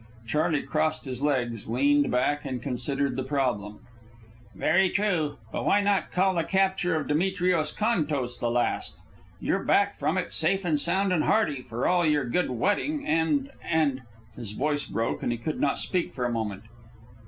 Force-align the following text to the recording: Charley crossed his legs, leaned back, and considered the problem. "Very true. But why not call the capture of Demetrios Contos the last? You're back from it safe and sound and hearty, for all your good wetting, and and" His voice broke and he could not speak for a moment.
Charley 0.25 0.63
crossed 0.63 1.05
his 1.05 1.21
legs, 1.21 1.67
leaned 1.69 2.09
back, 2.09 2.43
and 2.43 2.59
considered 2.59 3.15
the 3.15 3.21
problem. 3.23 3.81
"Very 4.55 4.89
true. 4.89 5.37
But 5.51 5.63
why 5.63 5.81
not 5.81 6.11
call 6.11 6.33
the 6.33 6.43
capture 6.43 6.95
of 6.95 7.07
Demetrios 7.07 7.71
Contos 7.71 8.39
the 8.39 8.49
last? 8.49 9.03
You're 9.39 9.63
back 9.63 9.95
from 9.95 10.17
it 10.17 10.31
safe 10.31 10.65
and 10.65 10.79
sound 10.79 11.13
and 11.13 11.25
hearty, 11.25 11.61
for 11.61 11.85
all 11.87 12.03
your 12.03 12.25
good 12.25 12.49
wetting, 12.49 13.05
and 13.05 13.51
and" 13.63 14.01
His 14.35 14.53
voice 14.53 14.85
broke 14.85 15.21
and 15.21 15.31
he 15.31 15.37
could 15.37 15.59
not 15.61 15.77
speak 15.77 16.15
for 16.15 16.25
a 16.25 16.31
moment. 16.33 16.63